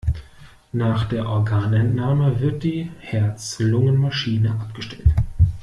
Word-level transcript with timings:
Nach 0.71 1.05
der 1.07 1.29
Organentnahme 1.29 2.39
wird 2.39 2.63
die 2.63 2.89
Herz-Lungen-Maschine 3.01 4.59
abgestellt. 4.59 5.13